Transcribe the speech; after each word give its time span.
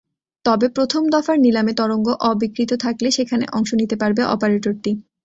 তবে 0.45 0.67
প্রথম 0.69 1.03
দফার 1.13 1.37
নিলামে 1.39 1.73
তরঙ্গ 1.73 2.07
অবিক্রীত 2.29 2.71
থাকলে 2.83 3.09
সেখানে 3.11 3.45
অংশ 3.51 3.69
নিতে 3.73 3.95
পারবে 3.95 4.21
অপারেটরটি। 4.25 4.91